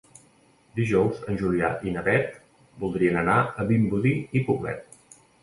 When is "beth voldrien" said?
2.07-3.21